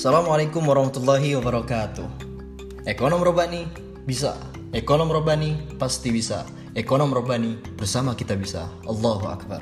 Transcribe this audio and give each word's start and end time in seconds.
Assalamualaikum 0.00 0.64
warahmatullahi 0.64 1.36
wabarakatuh. 1.36 2.08
Ekonom 2.88 3.20
Robani 3.20 3.68
bisa. 4.08 4.32
Ekonom 4.72 5.12
Robani 5.12 5.76
pasti 5.76 6.08
bisa. 6.08 6.48
Ekonom 6.72 7.12
Robani 7.12 7.60
bersama 7.76 8.16
kita 8.16 8.32
bisa. 8.32 8.64
Allahu 8.88 9.28
Akbar. 9.28 9.60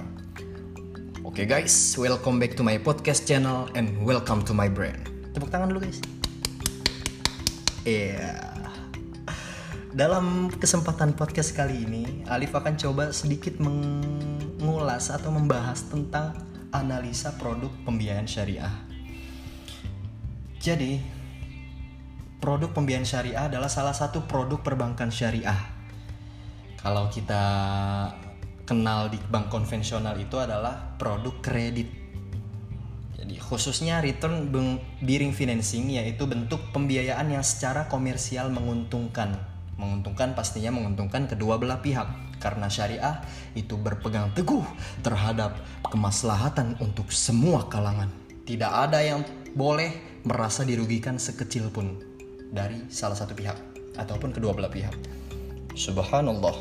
Oke 1.26 1.42
guys, 1.42 1.74
welcome 1.98 2.38
back 2.38 2.54
to 2.54 2.62
my 2.62 2.78
podcast 2.78 3.26
channel 3.26 3.66
and 3.74 3.98
welcome 4.06 4.38
to 4.46 4.54
my 4.54 4.70
brand. 4.70 5.10
Tepuk 5.34 5.50
tangan 5.50 5.74
dulu 5.74 5.90
guys. 5.90 5.98
Iya. 7.82 8.62
Dalam 9.90 10.54
kesempatan 10.54 11.18
podcast 11.18 11.50
kali 11.50 11.82
ini, 11.82 12.22
Alif 12.30 12.54
akan 12.54 12.78
coba 12.78 13.10
sedikit 13.10 13.58
mengulas 13.58 15.10
atau 15.10 15.34
membahas 15.34 15.82
tentang 15.90 16.30
analisa 16.70 17.34
produk 17.42 17.74
pembiayaan 17.82 18.30
syariah. 18.30 18.87
Jadi, 20.58 20.98
produk 22.42 22.70
pembiayaan 22.74 23.06
syariah 23.06 23.46
adalah 23.46 23.70
salah 23.70 23.94
satu 23.94 24.26
produk 24.26 24.58
perbankan 24.62 25.10
syariah. 25.10 25.58
Kalau 26.78 27.10
kita 27.10 27.42
kenal 28.66 29.10
di 29.10 29.18
bank 29.30 29.50
konvensional 29.50 30.14
itu 30.18 30.38
adalah 30.38 30.94
produk 30.98 31.34
kredit. 31.42 31.88
Jadi 33.18 33.34
khususnya 33.38 33.98
return 33.98 34.48
bearing 35.02 35.34
financing 35.34 35.90
yaitu 35.90 36.28
bentuk 36.30 36.62
pembiayaan 36.70 37.34
yang 37.34 37.42
secara 37.42 37.90
komersial 37.90 38.48
menguntungkan. 38.54 39.34
Menguntungkan 39.78 40.34
pastinya 40.34 40.74
menguntungkan 40.74 41.30
kedua 41.30 41.58
belah 41.58 41.78
pihak 41.82 42.06
karena 42.38 42.70
syariah 42.70 43.22
itu 43.58 43.74
berpegang 43.74 44.30
teguh 44.34 44.62
terhadap 45.02 45.58
kemaslahatan 45.90 46.78
untuk 46.78 47.10
semua 47.10 47.66
kalangan. 47.66 48.10
Tidak 48.46 48.70
ada 48.70 49.02
yang 49.02 49.26
boleh 49.54 50.07
merasa 50.26 50.66
dirugikan 50.66 51.20
sekecil 51.20 51.70
pun 51.70 51.98
dari 52.48 52.88
salah 52.88 53.14
satu 53.14 53.36
pihak 53.36 53.58
ataupun 53.98 54.32
kedua 54.32 54.54
belah 54.56 54.72
pihak. 54.72 54.94
Subhanallah. 55.78 56.54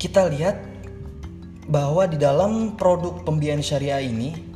Kita 0.00 0.28
lihat 0.28 0.60
bahwa 1.68 2.04
di 2.04 2.20
dalam 2.20 2.76
produk 2.76 3.24
pembiayaan 3.24 3.64
syariah 3.64 4.04
ini 4.04 4.54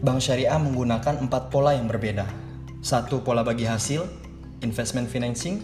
Bank 0.00 0.24
Syariah 0.24 0.56
menggunakan 0.56 1.28
empat 1.28 1.52
pola 1.52 1.76
yang 1.76 1.84
berbeda. 1.84 2.24
Satu 2.80 3.20
pola 3.20 3.44
bagi 3.44 3.68
hasil, 3.68 4.00
investment 4.64 5.12
financing. 5.12 5.60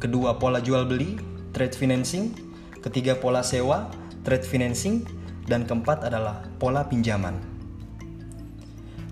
Kedua 0.00 0.40
pola 0.40 0.64
jual 0.64 0.88
beli, 0.88 1.20
trade 1.52 1.76
financing. 1.76 2.32
Ketiga 2.80 3.20
pola 3.20 3.44
sewa, 3.44 3.92
trade 4.24 4.48
financing. 4.48 5.04
Dan 5.44 5.68
keempat 5.68 6.08
adalah 6.08 6.48
pola 6.56 6.88
pinjaman. 6.88 7.53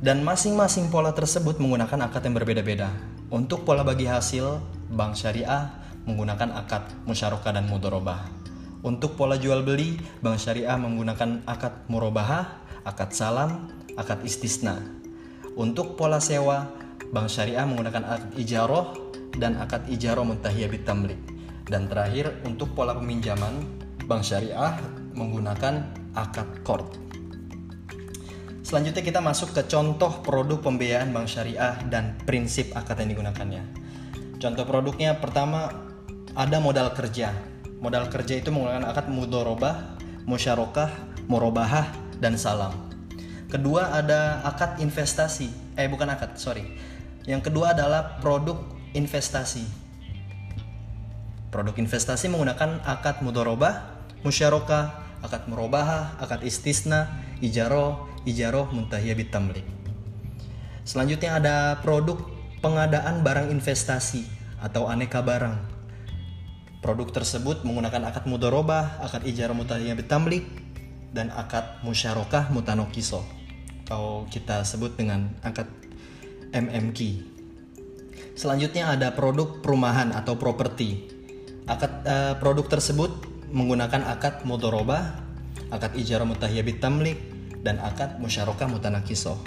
Dan 0.03 0.27
masing-masing 0.27 0.91
pola 0.91 1.14
tersebut 1.14 1.62
menggunakan 1.62 2.11
akad 2.11 2.27
yang 2.27 2.34
berbeda-beda. 2.34 2.91
Untuk 3.31 3.62
pola 3.62 3.86
bagi 3.86 4.11
hasil, 4.11 4.58
Bank 4.91 5.14
Syariah 5.14 5.70
menggunakan 6.11 6.58
akad 6.58 7.06
musyarakah 7.06 7.55
dan 7.55 7.70
mudorobah. 7.70 8.19
Untuk 8.83 9.14
pola 9.14 9.39
jual 9.39 9.62
beli, 9.62 10.03
Bank 10.19 10.42
Syariah 10.42 10.75
menggunakan 10.75 11.47
akad 11.47 11.86
murabahah, 11.86 12.67
akad 12.83 13.14
salam, 13.14 13.70
akad 13.95 14.27
istisna. 14.27 14.83
Untuk 15.55 15.95
pola 15.95 16.19
sewa, 16.19 16.67
Bank 17.14 17.30
Syariah 17.30 17.62
menggunakan 17.62 18.03
akad 18.03 18.30
ijaroh 18.34 19.14
dan 19.39 19.55
akad 19.55 19.86
ijaroh 19.86 20.27
muntahiyah 20.27 20.67
bitamlik. 20.67 21.23
Dan 21.62 21.86
terakhir, 21.86 22.42
untuk 22.42 22.75
pola 22.75 22.98
peminjaman, 22.98 23.55
Bank 24.11 24.27
Syariah 24.27 24.83
menggunakan 25.14 25.95
akad 26.19 26.67
kord. 26.67 26.91
Selanjutnya 28.62 29.02
kita 29.02 29.18
masuk 29.18 29.58
ke 29.58 29.66
contoh 29.66 30.22
produk 30.22 30.62
pembiayaan 30.62 31.10
Bank 31.10 31.27
Syariah 31.27 31.82
dan 31.91 32.14
prinsip 32.23 32.70
akad 32.78 33.02
yang 33.02 33.11
digunakannya. 33.11 33.62
Contoh 34.39 34.62
produknya 34.62 35.18
pertama 35.18 35.70
ada 36.39 36.62
modal 36.62 36.95
kerja. 36.95 37.34
Modal 37.83 38.06
kerja 38.06 38.39
itu 38.39 38.55
menggunakan 38.55 38.86
akad 38.86 39.11
mudorobah, 39.11 39.98
musyarakah, 40.30 40.95
murabahah, 41.27 41.90
dan 42.22 42.39
salam. 42.39 42.70
Kedua 43.51 43.98
ada 43.98 44.46
akad 44.46 44.78
investasi. 44.78 45.51
Eh 45.74 45.90
bukan 45.90 46.14
akad, 46.14 46.39
sorry. 46.39 46.62
Yang 47.27 47.51
kedua 47.51 47.74
adalah 47.74 48.22
produk 48.22 48.62
investasi. 48.95 49.67
Produk 51.51 51.74
investasi 51.83 52.30
menggunakan 52.30 52.78
akad 52.86 53.27
mudorobah, 53.27 54.06
musyarakah, 54.22 55.18
akad 55.27 55.51
murabahah, 55.51 56.17
akad 56.22 56.46
istisna, 56.46 57.11
ijaroh, 57.42 58.11
ijaroh 58.24 58.70
muntahiyah 58.70 59.16
bitamlik. 59.18 59.66
Selanjutnya 60.83 61.38
ada 61.38 61.56
produk 61.78 62.18
pengadaan 62.62 63.22
barang 63.22 63.50
investasi 63.50 64.27
atau 64.62 64.86
aneka 64.86 65.22
barang. 65.22 65.58
Produk 66.83 67.14
tersebut 67.14 67.62
menggunakan 67.62 68.10
akad 68.10 68.27
mudorobah, 68.27 68.98
akad 69.02 69.22
ijarah 69.22 69.55
muntahiyah 69.55 69.94
bitamlik, 69.94 70.42
dan 71.14 71.30
akad 71.30 71.78
musyarakah 71.86 72.50
mutanokiso 72.50 73.22
atau 73.86 74.24
kita 74.27 74.66
sebut 74.66 74.96
dengan 74.98 75.30
akad 75.46 75.68
MMK. 76.50 77.28
Selanjutnya 78.33 78.90
ada 78.90 79.12
produk 79.12 79.60
perumahan 79.60 80.10
atau 80.16 80.34
properti. 80.40 81.06
Akad 81.68 82.02
uh, 82.08 82.34
produk 82.40 82.66
tersebut 82.66 83.12
menggunakan 83.52 84.08
akad 84.08 84.42
mudorobah, 84.48 85.22
akad 85.70 85.94
ijarah 85.94 86.24
mutahiyah 86.24 86.64
bitamlik, 86.64 87.32
dan 87.62 87.78
akad 87.78 88.18
musyarakah 88.18 88.67
mutanakiso. 88.67 89.39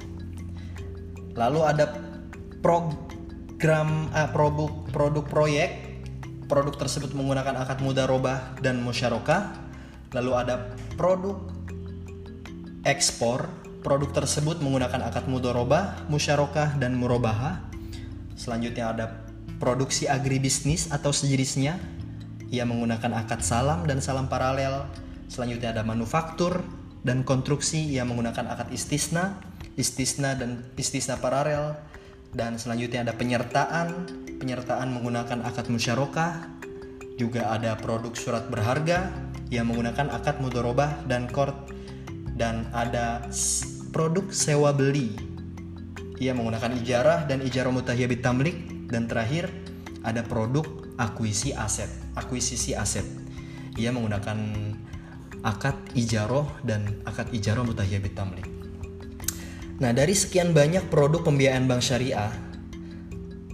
Lalu 1.35 1.59
ada 1.67 1.91
program 2.63 4.09
uh, 4.15 4.31
produk 4.31 4.71
produk 4.89 5.25
proyek. 5.27 5.71
Produk 6.45 6.77
tersebut 6.77 7.11
menggunakan 7.11 7.57
akad 7.59 7.83
mudarobah 7.83 8.55
dan 8.63 8.79
musyarakah. 8.79 9.59
Lalu 10.15 10.31
ada 10.33 10.55
produk 10.95 11.37
ekspor. 12.87 13.51
Produk 13.85 14.09
tersebut 14.09 14.65
menggunakan 14.65 14.97
akad 15.05 15.29
mudorobah, 15.29 16.09
musyarakah, 16.09 16.73
dan 16.81 16.97
murabahah. 16.97 17.61
Selanjutnya 18.33 18.89
ada 18.89 19.05
produksi 19.61 20.09
agribisnis 20.09 20.89
atau 20.89 21.13
sejenisnya. 21.13 21.77
Ia 22.49 22.65
menggunakan 22.65 23.13
akad 23.13 23.45
salam 23.45 23.85
dan 23.85 24.01
salam 24.01 24.25
paralel. 24.25 24.89
Selanjutnya 25.29 25.69
ada 25.69 25.85
manufaktur 25.85 26.65
dan 27.05 27.21
konstruksi. 27.21 27.93
Ia 27.93 28.03
menggunakan 28.03 28.49
akad 28.49 28.73
istisna, 28.73 29.37
istisna 29.77 30.33
dan 30.33 30.65
istisna 30.75 31.21
paralel. 31.21 31.77
Dan 32.33 32.57
selanjutnya 32.57 33.05
ada 33.05 33.13
penyertaan. 33.13 34.09
Penyertaan 34.41 34.91
menggunakan 34.91 35.45
akad 35.45 35.69
musyarakah. 35.69 36.49
Juga 37.15 37.53
ada 37.53 37.79
produk 37.79 38.11
surat 38.11 38.51
berharga 38.51 39.07
yang 39.53 39.71
menggunakan 39.71 40.11
akad 40.11 40.43
mudorobah 40.43 41.05
dan 41.07 41.31
kord 41.31 41.55
dan 42.35 42.67
ada 42.75 43.23
produk 43.95 44.27
sewa 44.35 44.75
beli. 44.75 45.15
Ia 46.19 46.35
menggunakan 46.35 46.75
ijarah 46.83 47.23
dan 47.23 47.39
ijarah 47.39 47.71
mutahiyah 47.71 48.11
bitamlik 48.11 48.87
dan 48.91 49.07
terakhir 49.07 49.47
ada 50.03 50.19
produk 50.27 50.67
akuisisi 50.99 51.55
aset, 51.55 51.87
akuisisi 52.19 52.75
aset. 52.75 53.07
Ia 53.79 53.95
menggunakan 53.95 54.37
akad 55.45 55.77
ijaroh 55.93 56.49
dan 56.65 57.05
akad 57.05 57.29
ijaroh 57.29 57.61
mutahiyah 57.61 58.01
bitamlik. 58.01 58.49
Nah, 59.77 59.93
dari 59.93 60.17
sekian 60.17 60.57
banyak 60.57 60.89
produk 60.89 61.21
pembiayaan 61.21 61.69
bank 61.69 61.85
syariah, 61.85 62.33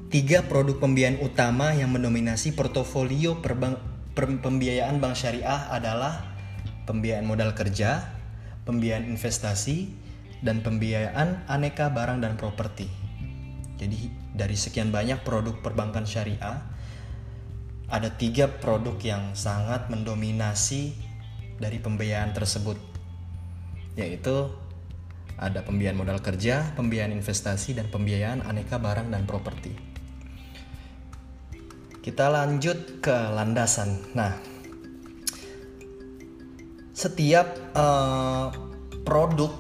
tiga 0.07 0.47
produk 0.47 0.79
pembiayaan 0.79 1.19
utama 1.19 1.75
yang 1.75 1.91
mendominasi 1.91 2.55
portofolio 2.55 3.43
perbank, 3.43 3.75
per, 4.15 4.31
pembiayaan 4.39 5.03
bank 5.03 5.19
syariah 5.19 5.67
adalah 5.67 6.31
pembiayaan 6.87 7.27
modal 7.27 7.51
kerja, 7.51 8.07
pembiayaan 8.63 9.11
investasi, 9.11 9.91
dan 10.39 10.63
pembiayaan 10.63 11.43
aneka 11.51 11.91
barang 11.91 12.23
dan 12.23 12.39
properti. 12.39 12.87
Jadi 13.75 14.13
dari 14.31 14.55
sekian 14.55 14.93
banyak 14.93 15.25
produk 15.27 15.59
perbankan 15.59 16.07
syariah, 16.07 16.63
ada 17.91 18.09
tiga 18.15 18.47
produk 18.47 18.95
yang 19.03 19.35
sangat 19.35 19.91
mendominasi 19.91 21.10
dari 21.61 21.77
pembiayaan 21.77 22.33
tersebut, 22.33 22.81
yaitu 23.93 24.49
ada 25.37 25.61
pembiayaan 25.61 25.97
modal 25.97 26.21
kerja, 26.21 26.73
pembiayaan 26.73 27.13
investasi, 27.13 27.77
dan 27.77 27.89
pembiayaan 27.89 28.41
aneka 28.45 28.81
barang 28.81 29.09
dan 29.13 29.29
properti. 29.29 29.73
Kita 32.01 32.33
lanjut 32.33 33.01
ke 33.01 33.13
landasan. 33.13 34.13
Nah, 34.17 34.33
setiap 36.93 37.73
uh, 37.77 38.49
produk 39.01 39.53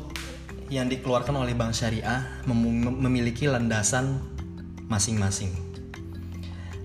yang 0.69 0.85
dikeluarkan 0.89 1.37
oleh 1.41 1.57
bank 1.57 1.73
syariah 1.73 2.45
mem 2.45 2.85
memiliki 3.01 3.49
landasan 3.49 4.21
masing-masing. 4.85 5.49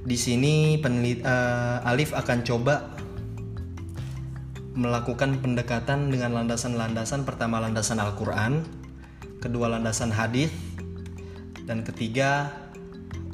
Di 0.06 0.16
sini 0.16 0.80
penelit, 0.80 1.20
uh, 1.20 1.84
Alif 1.84 2.16
akan 2.16 2.40
coba 2.46 2.95
melakukan 4.76 5.40
pendekatan 5.40 6.12
dengan 6.12 6.36
landasan-landasan 6.36 7.24
pertama 7.24 7.58
landasan 7.64 7.96
Al-Qur'an, 7.96 8.60
kedua 9.40 9.72
landasan 9.72 10.12
hadis, 10.12 10.52
dan 11.64 11.80
ketiga 11.80 12.52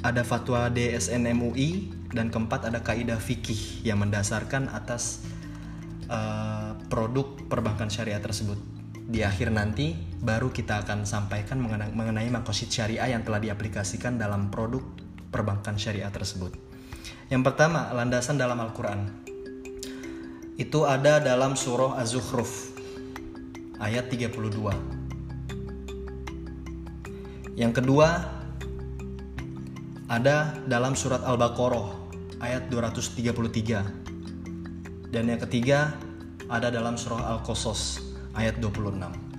ada 0.06 0.22
fatwa 0.22 0.70
DSN 0.70 1.26
MUI, 1.34 1.90
dan 2.14 2.30
keempat 2.30 2.70
ada 2.70 2.78
kaidah 2.86 3.18
fikih 3.18 3.82
yang 3.82 3.98
mendasarkan 3.98 4.70
atas 4.70 5.26
uh, 6.06 6.78
produk 6.86 7.34
perbankan 7.50 7.90
syariah 7.90 8.22
tersebut. 8.22 8.56
Di 9.02 9.26
akhir 9.26 9.50
nanti 9.50 9.98
baru 10.22 10.54
kita 10.54 10.86
akan 10.86 11.02
sampaikan 11.02 11.58
mengenai, 11.58 11.90
mengenai 11.90 12.30
makosid 12.30 12.70
syariah 12.70 13.18
yang 13.18 13.26
telah 13.26 13.42
diaplikasikan 13.42 14.14
dalam 14.14 14.46
produk 14.46 14.84
perbankan 15.34 15.74
syariah 15.74 16.12
tersebut. 16.12 16.54
Yang 17.32 17.42
pertama, 17.50 17.90
landasan 17.90 18.38
dalam 18.38 18.60
Al-Quran. 18.60 19.31
Itu 20.60 20.84
ada 20.84 21.16
dalam 21.22 21.56
surah 21.56 21.96
Az-Zukhruf 21.96 22.76
ayat 23.81 24.12
32. 24.12 24.37
Yang 27.56 27.72
kedua, 27.81 28.28
ada 30.12 30.60
dalam 30.69 30.93
surat 30.93 31.25
Al-Baqarah 31.25 31.88
ayat 32.44 32.69
233. 32.69 33.81
Dan 35.12 35.28
yang 35.28 35.40
ketiga 35.44 35.93
ada 36.52 36.69
dalam 36.69 37.00
surah 37.00 37.32
Al-Qasas 37.37 38.00
ayat 38.37 38.60
26. 38.60 39.32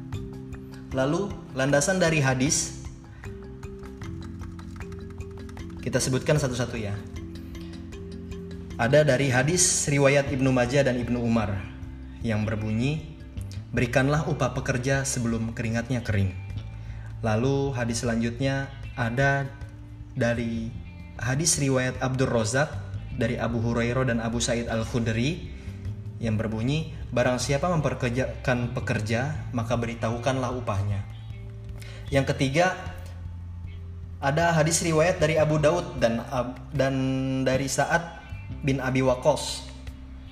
Lalu 0.93 1.29
landasan 1.57 1.97
dari 1.97 2.21
hadis 2.21 2.85
kita 5.81 5.97
sebutkan 5.97 6.37
satu-satu 6.41 6.77
ya. 6.77 6.93
Ada 8.73 9.05
dari 9.05 9.29
hadis 9.29 9.85
riwayat 9.85 10.33
Ibnu 10.33 10.49
Majah 10.49 10.81
dan 10.81 10.97
Ibnu 10.97 11.21
Umar 11.21 11.61
yang 12.25 12.41
berbunyi 12.41 13.13
Berikanlah 13.73 14.29
upah 14.29 14.53
pekerja 14.53 15.01
sebelum 15.01 15.57
keringatnya 15.57 16.05
kering. 16.05 16.29
Lalu 17.25 17.73
hadis 17.73 18.05
selanjutnya 18.05 18.69
ada 18.93 19.49
dari 20.13 20.69
hadis 21.17 21.57
riwayat 21.57 21.97
Abdul 21.97 22.29
Rozak 22.29 22.69
dari 23.17 23.41
Abu 23.41 23.57
Hurairah 23.65 24.13
dan 24.13 24.21
Abu 24.21 24.37
Said 24.37 24.69
Al-Khudri 24.69 25.49
yang 26.21 26.37
berbunyi 26.37 26.93
barang 27.09 27.41
siapa 27.41 27.65
memperkerjakan 27.73 28.77
pekerja 28.77 29.49
maka 29.57 29.73
beritahukanlah 29.73 30.53
upahnya. 30.53 31.01
Yang 32.13 32.37
ketiga 32.37 32.77
ada 34.21 34.53
hadis 34.53 34.85
riwayat 34.85 35.17
dari 35.17 35.41
Abu 35.41 35.57
Daud 35.57 35.97
dan 35.97 36.21
dan 36.77 36.93
dari 37.41 37.65
Sa'ad 37.65 38.22
bin 38.61 38.77
Abi 38.83 39.01
Waqqas 39.01 39.65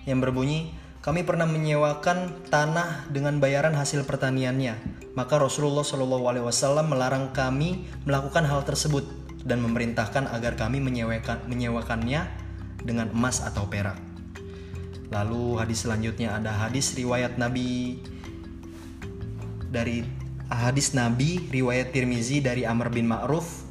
yang 0.06 0.22
berbunyi 0.22 0.78
kami 1.02 1.26
pernah 1.26 1.50
menyewakan 1.50 2.46
tanah 2.54 3.10
dengan 3.10 3.42
bayaran 3.42 3.74
hasil 3.74 4.06
pertaniannya. 4.06 4.78
Maka 5.18 5.42
Rasulullah 5.42 5.82
Shallallahu 5.82 6.30
Alaihi 6.30 6.46
Wasallam 6.46 6.94
melarang 6.94 7.34
kami 7.34 7.90
melakukan 8.06 8.46
hal 8.46 8.62
tersebut 8.62 9.10
dan 9.42 9.66
memerintahkan 9.66 10.30
agar 10.30 10.54
kami 10.54 10.78
menyewakan, 10.78 11.42
menyewakannya 11.50 12.30
dengan 12.86 13.10
emas 13.18 13.42
atau 13.42 13.66
perak. 13.66 13.98
Lalu 15.10 15.58
hadis 15.58 15.90
selanjutnya 15.90 16.38
ada 16.38 16.54
hadis 16.54 16.94
riwayat 16.94 17.36
Nabi 17.42 17.98
dari 19.74 20.06
hadis 20.48 20.94
Nabi 20.94 21.50
riwayat 21.50 21.92
Tirmizi 21.92 22.46
dari 22.46 22.62
Amr 22.62 22.94
bin 22.94 23.10
Ma'ruf 23.10 23.66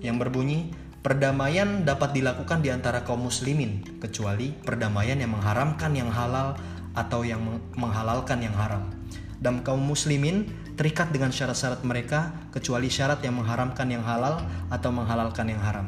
yang 0.00 0.22
berbunyi 0.22 0.70
perdamaian 1.06 1.86
dapat 1.86 2.18
dilakukan 2.18 2.66
di 2.66 2.74
antara 2.74 3.06
kaum 3.06 3.30
muslimin 3.30 3.78
kecuali 4.02 4.50
perdamaian 4.50 5.14
yang 5.14 5.38
mengharamkan 5.38 5.94
yang 5.94 6.10
halal 6.10 6.58
atau 6.98 7.22
yang 7.22 7.38
menghalalkan 7.78 8.42
yang 8.42 8.50
haram. 8.58 8.90
Dan 9.38 9.62
kaum 9.62 9.86
muslimin 9.86 10.50
terikat 10.74 11.14
dengan 11.14 11.30
syarat-syarat 11.30 11.86
mereka 11.86 12.34
kecuali 12.50 12.90
syarat 12.90 13.22
yang 13.22 13.38
mengharamkan 13.38 13.86
yang 13.86 14.02
halal 14.02 14.42
atau 14.66 14.90
menghalalkan 14.90 15.46
yang 15.46 15.62
haram. 15.62 15.86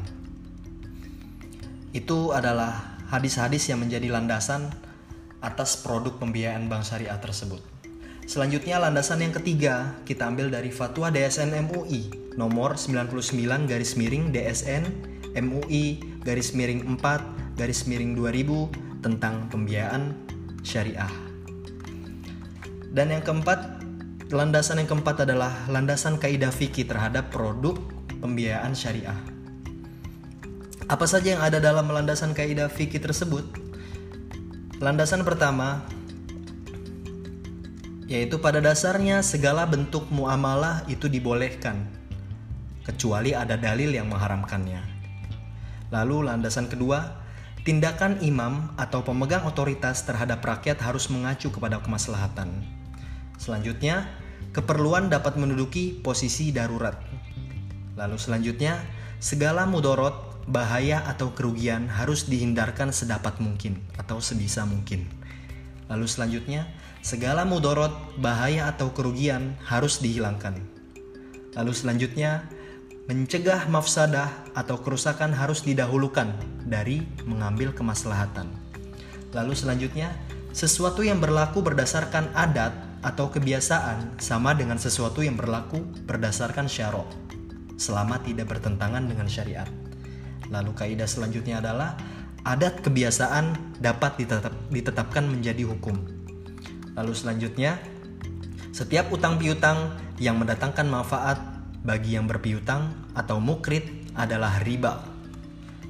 Itu 1.90 2.30
adalah 2.30 3.02
hadis-hadis 3.10 3.74
yang 3.74 3.82
menjadi 3.82 4.14
landasan 4.14 4.70
atas 5.42 5.82
produk 5.82 6.14
pembiayaan 6.14 6.70
bank 6.70 6.86
syariah 6.86 7.18
tersebut. 7.18 7.77
Selanjutnya 8.28 8.76
landasan 8.76 9.24
yang 9.24 9.32
ketiga 9.32 9.96
kita 10.04 10.28
ambil 10.28 10.52
dari 10.52 10.68
fatwa 10.68 11.08
DSN 11.08 11.64
MUI 11.64 12.36
nomor 12.36 12.76
99 12.76 13.24
garis 13.64 13.96
miring 13.96 14.28
DSN 14.28 14.84
MUI 15.32 15.96
garis 16.28 16.52
miring 16.52 16.84
4 17.00 17.56
garis 17.56 17.88
miring 17.88 18.12
2000 18.12 19.00
tentang 19.00 19.48
pembiayaan 19.48 20.12
syariah. 20.60 21.08
Dan 22.92 23.16
yang 23.16 23.24
keempat, 23.24 23.80
landasan 24.28 24.84
yang 24.84 24.92
keempat 24.92 25.24
adalah 25.24 25.64
landasan 25.72 26.20
kaidah 26.20 26.52
fikih 26.52 26.84
terhadap 26.84 27.32
produk 27.32 27.80
pembiayaan 28.20 28.76
syariah. 28.76 29.16
Apa 30.84 31.08
saja 31.08 31.32
yang 31.32 31.40
ada 31.40 31.64
dalam 31.64 31.88
landasan 31.88 32.36
kaidah 32.36 32.68
fikih 32.68 33.00
tersebut? 33.00 33.48
Landasan 34.84 35.24
pertama 35.24 35.88
yaitu 38.08 38.40
pada 38.40 38.58
dasarnya 38.64 39.20
segala 39.20 39.68
bentuk 39.68 40.08
muamalah 40.08 40.82
itu 40.88 41.12
dibolehkan 41.12 41.84
kecuali 42.80 43.36
ada 43.36 43.60
dalil 43.60 43.92
yang 43.92 44.08
mengharamkannya. 44.08 44.80
Lalu 45.92 46.24
landasan 46.24 46.72
kedua, 46.72 47.20
tindakan 47.68 48.16
imam 48.24 48.72
atau 48.80 49.04
pemegang 49.04 49.44
otoritas 49.44 50.08
terhadap 50.08 50.40
rakyat 50.40 50.80
harus 50.80 51.12
mengacu 51.12 51.52
kepada 51.52 51.84
kemaslahatan. 51.84 52.48
Selanjutnya, 53.36 54.08
keperluan 54.56 55.12
dapat 55.12 55.36
menduduki 55.36 55.92
posisi 56.00 56.48
darurat. 56.48 56.96
Lalu 58.00 58.16
selanjutnya, 58.16 58.80
segala 59.20 59.68
mudorot 59.68 60.48
bahaya 60.48 61.04
atau 61.04 61.36
kerugian 61.36 61.92
harus 61.92 62.24
dihindarkan 62.24 62.88
sedapat 62.88 63.36
mungkin 63.36 63.84
atau 64.00 64.16
sebisa 64.16 64.64
mungkin. 64.64 65.04
Lalu 65.88 66.06
selanjutnya, 66.06 66.68
segala 67.00 67.48
mudorot, 67.48 68.20
bahaya 68.20 68.68
atau 68.68 68.92
kerugian 68.92 69.56
harus 69.64 70.00
dihilangkan. 70.04 70.60
Lalu 71.56 71.72
selanjutnya, 71.72 72.44
mencegah 73.08 73.64
mafsadah 73.72 74.28
atau 74.52 74.76
kerusakan 74.84 75.32
harus 75.32 75.64
didahulukan 75.64 76.28
dari 76.68 77.08
mengambil 77.24 77.72
kemaslahatan. 77.72 78.52
Lalu 79.32 79.56
selanjutnya, 79.56 80.12
sesuatu 80.52 81.00
yang 81.00 81.16
berlaku 81.16 81.64
berdasarkan 81.64 82.28
adat 82.36 82.76
atau 83.00 83.32
kebiasaan 83.32 84.20
sama 84.20 84.52
dengan 84.52 84.76
sesuatu 84.76 85.24
yang 85.24 85.40
berlaku 85.40 85.80
berdasarkan 86.04 86.68
syarok 86.68 87.08
selama 87.78 88.18
tidak 88.20 88.50
bertentangan 88.50 89.06
dengan 89.06 89.30
syariat. 89.30 89.70
Lalu 90.50 90.74
kaidah 90.74 91.06
selanjutnya 91.06 91.62
adalah 91.62 91.94
adat 92.48 92.80
kebiasaan 92.80 93.76
dapat 93.76 94.24
ditetap, 94.24 94.54
ditetapkan 94.72 95.28
menjadi 95.28 95.68
hukum. 95.68 96.00
Lalu 96.96 97.12
selanjutnya, 97.12 97.76
setiap 98.72 99.12
utang 99.12 99.36
piutang 99.36 100.00
yang 100.16 100.40
mendatangkan 100.40 100.88
manfaat 100.88 101.36
bagi 101.84 102.16
yang 102.16 102.24
berpiutang 102.24 102.96
atau 103.12 103.36
mukrit 103.36 104.08
adalah 104.16 104.64
riba. 104.64 105.04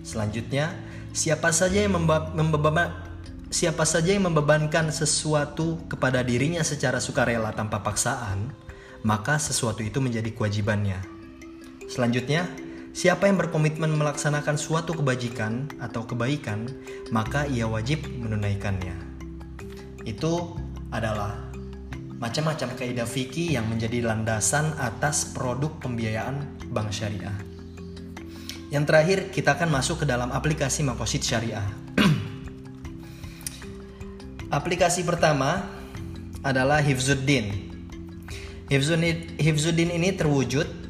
Selanjutnya, 0.03 0.75
siapa 1.15 1.55
saja 1.55 1.87
yang 1.87 1.95
membeban 1.95 3.07
siapa 3.49 3.89
saja 3.89 4.13
yang 4.13 4.29
membebankan 4.29 4.93
sesuatu 4.93 5.81
kepada 5.89 6.21
dirinya 6.21 6.61
secara 6.61 7.01
sukarela 7.01 7.55
tanpa 7.57 7.81
paksaan, 7.81 8.53
maka 9.07 9.41
sesuatu 9.41 9.81
itu 9.81 10.03
menjadi 10.05 10.29
kewajibannya. 10.37 11.01
Selanjutnya, 11.89 12.45
Siapa 12.99 13.31
yang 13.31 13.39
berkomitmen 13.39 13.95
melaksanakan 13.95 14.59
suatu 14.59 14.91
kebajikan 14.91 15.71
atau 15.79 16.03
kebaikan, 16.03 16.67
maka 17.15 17.47
ia 17.47 17.63
wajib 17.71 18.03
menunaikannya. 18.11 18.99
Itu 20.03 20.59
adalah 20.91 21.47
macam-macam 22.19 22.75
kaidah 22.75 23.07
fikih 23.07 23.55
yang 23.55 23.71
menjadi 23.71 24.03
landasan 24.03 24.75
atas 24.83 25.31
produk 25.31 25.79
pembiayaan 25.79 26.43
bank 26.75 26.91
syariah. 26.91 27.39
Yang 28.75 28.85
terakhir, 28.91 29.19
kita 29.31 29.55
akan 29.55 29.79
masuk 29.79 30.03
ke 30.03 30.07
dalam 30.11 30.35
aplikasi 30.35 30.83
Makosid 30.83 31.23
Syariah. 31.23 31.71
aplikasi 34.59 35.07
pertama 35.07 35.71
adalah 36.43 36.83
Hifzuddin. 36.83 37.47
Hifzuddin 39.39 39.95
ini 39.95 40.11
terwujud 40.19 40.88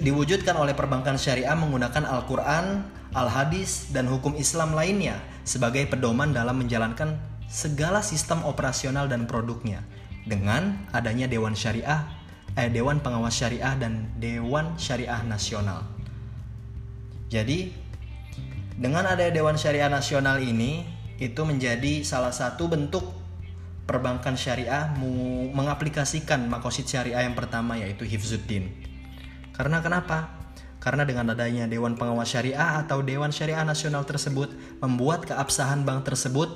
diwujudkan 0.00 0.56
oleh 0.56 0.72
perbankan 0.72 1.20
syariah 1.20 1.52
menggunakan 1.52 2.08
Al-Quran, 2.08 2.82
Al-Hadis, 3.12 3.92
dan 3.92 4.08
hukum 4.08 4.34
Islam 4.40 4.72
lainnya 4.72 5.20
sebagai 5.44 5.84
pedoman 5.86 6.32
dalam 6.32 6.56
menjalankan 6.58 7.20
segala 7.50 8.00
sistem 8.00 8.40
operasional 8.46 9.10
dan 9.10 9.28
produknya 9.28 9.84
dengan 10.24 10.86
adanya 10.94 11.26
Dewan 11.26 11.52
Syariah, 11.52 12.06
eh, 12.54 12.70
Dewan 12.70 13.02
Pengawas 13.04 13.34
Syariah 13.36 13.74
dan 13.76 14.08
Dewan 14.16 14.78
Syariah 14.78 15.20
Nasional. 15.26 15.84
Jadi 17.28 17.74
dengan 18.80 19.04
adanya 19.04 19.34
Dewan 19.34 19.60
Syariah 19.60 19.90
Nasional 19.90 20.40
ini 20.40 20.86
itu 21.20 21.44
menjadi 21.44 22.00
salah 22.00 22.32
satu 22.32 22.70
bentuk 22.72 23.04
perbankan 23.84 24.38
syariah 24.38 24.86
mengaplikasikan 25.52 26.46
makosid 26.46 26.86
syariah 26.86 27.26
yang 27.26 27.34
pertama 27.34 27.74
yaitu 27.74 28.06
Hifzuddin. 28.06 28.89
Karena 29.56 29.82
kenapa? 29.84 30.36
Karena 30.80 31.04
dengan 31.04 31.36
adanya 31.36 31.68
Dewan 31.68 31.98
Pengawas 31.98 32.32
Syariah 32.32 32.80
atau 32.80 33.04
Dewan 33.04 33.28
Syariah 33.28 33.64
Nasional 33.66 34.08
tersebut 34.08 34.48
membuat 34.80 35.28
keabsahan 35.28 35.84
bank 35.84 36.08
tersebut 36.08 36.48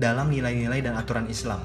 dalam 0.00 0.32
nilai-nilai 0.32 0.80
dan 0.80 0.96
aturan 0.96 1.28
Islam 1.28 1.60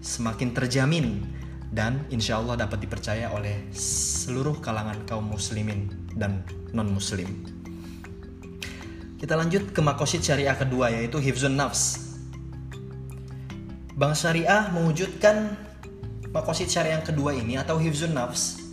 semakin 0.00 0.56
terjamin 0.56 1.22
dan 1.70 2.02
insya 2.10 2.40
Allah 2.42 2.66
dapat 2.66 2.82
dipercaya 2.82 3.30
oleh 3.30 3.70
seluruh 3.70 4.58
kalangan 4.58 5.06
kaum 5.06 5.22
muslimin 5.22 5.86
dan 6.18 6.42
non 6.74 6.90
muslim. 6.90 7.46
Kita 9.20 9.36
lanjut 9.36 9.70
ke 9.70 9.80
makosid 9.84 10.24
syariah 10.24 10.56
kedua 10.56 10.90
yaitu 10.90 11.20
Hifzun 11.20 11.54
Nafs. 11.54 12.10
Bank 14.00 14.16
Syariah 14.16 14.72
mewujudkan 14.72 15.60
makosid 16.32 16.72
syariah 16.72 16.96
yang 16.96 17.04
kedua 17.04 17.36
ini 17.36 17.60
atau 17.60 17.76
Hifzun 17.76 18.16
Nafs 18.16 18.69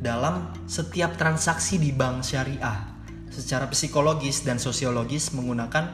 dalam 0.00 0.52
setiap 0.68 1.16
transaksi 1.16 1.80
di 1.80 1.92
bank 1.92 2.24
syariah 2.24 2.96
secara 3.32 3.68
psikologis 3.68 4.44
dan 4.46 4.56
sosiologis 4.56 5.32
menggunakan 5.36 5.84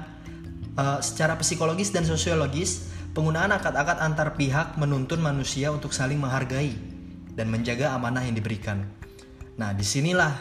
uh, 0.79 0.99
secara 1.03 1.35
psikologis 1.41 1.91
dan 1.91 2.07
sosiologis 2.07 2.93
penggunaan 3.13 3.53
akad-akad 3.53 3.99
antar 4.01 4.39
pihak 4.39 4.79
menuntun 4.79 5.21
manusia 5.21 5.75
untuk 5.75 5.91
saling 5.93 6.23
menghargai 6.23 6.73
dan 7.33 7.49
menjaga 7.49 7.97
amanah 7.97 8.25
yang 8.25 8.37
diberikan. 8.37 8.85
Nah, 9.57 9.73
di 9.73 9.85
sinilah 9.85 10.33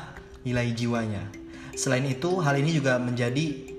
nilai 0.44 0.72
jiwanya. 0.76 1.24
Selain 1.76 2.04
itu, 2.04 2.40
hal 2.44 2.60
ini 2.60 2.76
juga 2.76 3.00
menjadi 3.00 3.72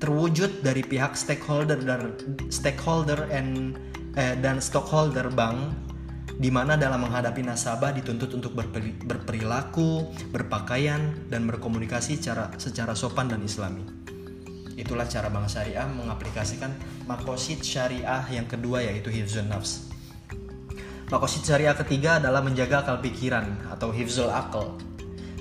terwujud 0.00 0.66
dari 0.66 0.82
pihak 0.82 1.14
stakeholder 1.14 1.78
dan 1.78 2.12
stakeholder 2.50 3.30
and 3.30 3.78
eh, 4.18 4.34
dan 4.40 4.58
stockholder 4.58 5.30
bank 5.30 5.72
di 6.38 6.50
mana 6.50 6.74
dalam 6.74 7.02
menghadapi 7.06 7.42
nasabah 7.44 7.94
dituntut 7.94 8.32
untuk 8.34 8.56
berperilaku, 9.06 10.10
berpakaian, 10.32 11.28
dan 11.28 11.46
berkomunikasi 11.46 12.18
secara, 12.18 12.50
secara 12.56 12.96
sopan 12.96 13.30
dan 13.30 13.42
islami. 13.44 13.84
Itulah 14.74 15.04
cara 15.06 15.28
Bank 15.28 15.52
Syariah 15.52 15.84
mengaplikasikan 15.84 16.72
makosid 17.04 17.60
syariah 17.60 18.24
yang 18.32 18.48
kedua 18.48 18.80
yaitu 18.82 19.12
hifzul 19.12 19.44
nafs. 19.44 19.92
Makosid 21.12 21.44
syariah 21.44 21.76
ketiga 21.76 22.16
adalah 22.16 22.40
menjaga 22.40 22.80
akal 22.80 22.98
pikiran 23.04 23.68
atau 23.68 23.92
hifzul 23.92 24.32
akal. 24.32 24.80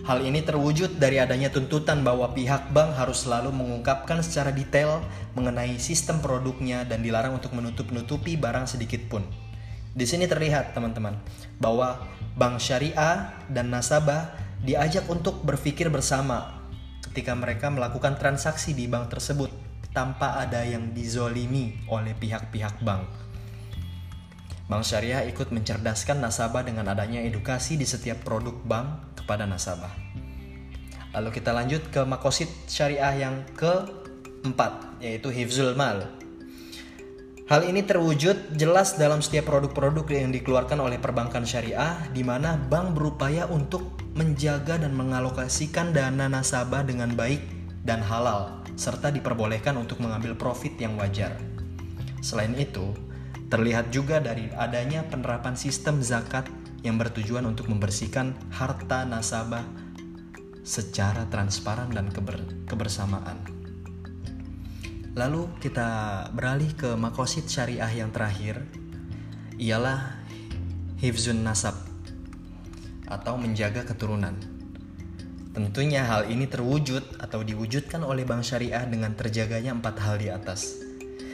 Hal 0.04 0.20
ini 0.26 0.44
terwujud 0.44 1.00
dari 1.00 1.22
adanya 1.22 1.48
tuntutan 1.48 2.04
bahwa 2.04 2.34
pihak 2.36 2.74
bank 2.76 2.98
harus 2.98 3.24
selalu 3.24 3.54
mengungkapkan 3.56 4.20
secara 4.20 4.52
detail 4.52 5.00
mengenai 5.38 5.80
sistem 5.80 6.20
produknya 6.20 6.84
dan 6.84 7.00
dilarang 7.06 7.38
untuk 7.38 7.56
menutup-nutupi 7.56 8.36
barang 8.36 8.68
sedikit 8.68 9.00
pun. 9.08 9.24
Di 9.92 10.08
sini 10.08 10.24
terlihat 10.24 10.72
teman-teman 10.72 11.20
bahwa 11.60 12.00
bank 12.40 12.64
syariah 12.64 13.36
dan 13.52 13.76
nasabah 13.76 14.32
diajak 14.64 15.04
untuk 15.12 15.44
berpikir 15.44 15.92
bersama 15.92 16.64
ketika 17.12 17.36
mereka 17.36 17.68
melakukan 17.68 18.16
transaksi 18.16 18.72
di 18.72 18.88
bank 18.88 19.12
tersebut 19.12 19.52
tanpa 19.92 20.40
ada 20.40 20.64
yang 20.64 20.96
dizolimi 20.96 21.76
oleh 21.92 22.16
pihak-pihak 22.16 22.80
bank. 22.80 23.04
Bank 24.72 24.88
syariah 24.88 25.28
ikut 25.28 25.52
mencerdaskan 25.52 26.24
nasabah 26.24 26.64
dengan 26.64 26.88
adanya 26.88 27.20
edukasi 27.20 27.76
di 27.76 27.84
setiap 27.84 28.24
produk 28.24 28.56
bank 28.64 29.20
kepada 29.20 29.44
nasabah. 29.44 29.92
Lalu 31.12 31.30
kita 31.36 31.52
lanjut 31.52 31.92
ke 31.92 32.08
makosid 32.08 32.48
syariah 32.72 33.28
yang 33.28 33.44
keempat 33.60 35.04
yaitu 35.04 35.28
hifzul 35.28 35.76
mal 35.76 36.21
Hal 37.50 37.66
ini 37.66 37.82
terwujud 37.82 38.54
jelas 38.54 38.96
dalam 39.02 39.24
setiap 39.24 39.50
produk-produk 39.50 40.06
yang 40.14 40.30
dikeluarkan 40.30 40.78
oleh 40.78 41.02
perbankan 41.02 41.42
syariah 41.42 41.98
di 42.14 42.22
mana 42.22 42.56
bank 42.56 42.94
berupaya 42.94 43.50
untuk 43.50 43.98
menjaga 44.14 44.78
dan 44.78 44.94
mengalokasikan 44.94 45.96
dana 45.96 46.28
nasabah 46.30 46.86
dengan 46.86 47.16
baik 47.18 47.42
dan 47.82 48.04
halal 48.06 48.62
serta 48.78 49.10
diperbolehkan 49.10 49.74
untuk 49.78 50.00
mengambil 50.00 50.38
profit 50.38 50.78
yang 50.78 50.96
wajar. 50.98 51.38
Selain 52.22 52.54
itu, 52.54 52.94
terlihat 53.50 53.90
juga 53.90 54.22
dari 54.22 54.48
adanya 54.56 55.04
penerapan 55.04 55.58
sistem 55.58 56.00
zakat 56.00 56.48
yang 56.86 56.98
bertujuan 56.98 57.46
untuk 57.46 57.70
membersihkan 57.70 58.34
harta 58.54 59.06
nasabah 59.06 59.66
secara 60.62 61.26
transparan 61.28 61.90
dan 61.90 62.10
keber 62.14 62.38
kebersamaan. 62.70 63.61
Lalu 65.12 65.60
kita 65.60 66.24
beralih 66.32 66.72
ke 66.72 66.96
makosid 66.96 67.44
syariah 67.44 67.92
yang 67.92 68.16
terakhir 68.16 68.64
ialah 69.60 70.24
hifzun 71.04 71.44
nasab 71.44 71.76
atau 73.12 73.36
menjaga 73.36 73.84
keturunan. 73.84 74.40
Tentunya 75.52 76.08
hal 76.08 76.32
ini 76.32 76.48
terwujud 76.48 77.20
atau 77.20 77.44
diwujudkan 77.44 78.08
oleh 78.08 78.24
bank 78.24 78.48
syariah 78.48 78.88
dengan 78.88 79.12
terjaganya 79.12 79.76
empat 79.76 80.00
hal 80.00 80.16
di 80.16 80.32
atas. 80.32 80.80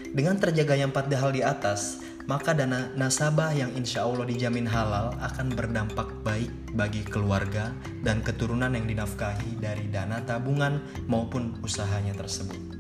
Dengan 0.10 0.42
terjaganya 0.42 0.90
empat 0.90 1.14
hal 1.14 1.30
di 1.30 1.46
atas, 1.46 2.02
maka 2.26 2.58
dana 2.58 2.90
nasabah 2.98 3.54
yang 3.54 3.78
insya 3.78 4.10
Allah 4.10 4.26
dijamin 4.26 4.66
halal 4.66 5.14
akan 5.22 5.54
berdampak 5.54 6.10
baik 6.26 6.50
bagi 6.74 7.06
keluarga 7.06 7.78
dan 8.02 8.26
keturunan 8.26 8.74
yang 8.74 8.90
dinafkahi 8.90 9.62
dari 9.62 9.86
dana 9.94 10.18
tabungan 10.26 10.82
maupun 11.06 11.62
usahanya 11.62 12.18
tersebut. 12.18 12.77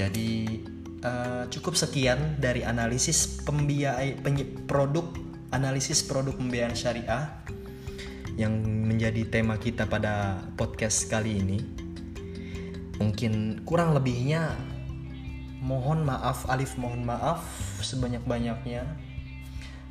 Jadi 0.00 0.64
uh, 1.04 1.44
cukup 1.52 1.76
sekian 1.76 2.40
dari 2.40 2.64
analisis 2.64 3.44
pembiayaan 3.44 4.16
produk 4.64 5.04
analisis 5.52 6.00
produk 6.00 6.32
pembiayaan 6.40 6.72
syariah 6.72 7.28
yang 8.40 8.64
menjadi 8.64 9.28
tema 9.28 9.60
kita 9.60 9.84
pada 9.84 10.40
podcast 10.56 11.04
kali 11.12 11.44
ini. 11.44 11.60
Mungkin 12.96 13.60
kurang 13.68 13.92
lebihnya 13.92 14.56
mohon 15.60 16.08
maaf 16.08 16.48
Alif 16.48 16.80
mohon 16.80 17.04
maaf 17.04 17.44
sebanyak-banyaknya 17.84 18.88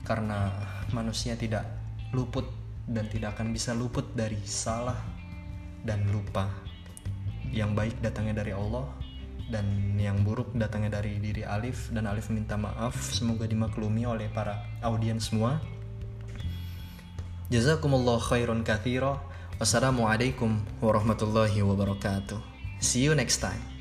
karena 0.10 0.50
manusia 0.90 1.38
tidak 1.38 1.70
luput 2.10 2.50
dan 2.90 3.06
tidak 3.14 3.38
akan 3.38 3.54
bisa 3.54 3.78
luput 3.78 4.10
dari 4.18 4.42
salah 4.42 4.98
dan 5.86 6.02
lupa. 6.10 6.50
Yang 7.54 7.72
baik 7.78 7.96
datangnya 8.02 8.42
dari 8.42 8.54
Allah, 8.54 8.90
dan 9.48 9.96
yang 9.96 10.28
buruk 10.28 10.52
datangnya 10.52 11.00
dari 11.00 11.24
diri 11.24 11.48
Alif. 11.48 11.88
Dan 11.96 12.04
Alif 12.12 12.28
minta 12.28 12.60
maaf. 12.60 13.00
Semoga 13.16 13.48
dimaklumi 13.48 14.04
oleh 14.04 14.28
para 14.28 14.68
audiens 14.84 15.32
semua. 15.32 15.64
Jazakumullah 17.48 18.20
khairan 18.20 18.68
kathira. 18.68 19.24
Wassalamualaikum 19.56 20.60
warahmatullahi 20.84 21.64
wabarakatuh. 21.64 22.40
See 22.84 23.04
you 23.08 23.16
next 23.16 23.40
time 23.40 23.79